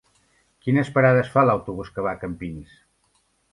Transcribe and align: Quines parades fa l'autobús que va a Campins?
Quines 0.65 0.89
parades 0.95 1.29
fa 1.35 1.45
l'autobús 1.49 1.93
que 1.99 2.07
va 2.09 2.17
a 2.19 2.21
Campins? 2.25 2.75